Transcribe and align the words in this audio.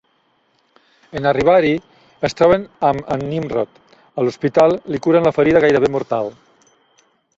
En 1.19 1.27
arribar-hi 1.31 1.73
es 2.29 2.35
troben 2.39 2.65
amb 2.89 3.11
en 3.17 3.25
Nimrod. 3.33 3.77
A 4.01 4.25
l'hospital, 4.25 4.75
li 4.95 5.03
curen 5.09 5.29
la 5.29 5.35
ferida 5.41 5.63
gairebé 5.67 5.93
mortal. 5.99 6.33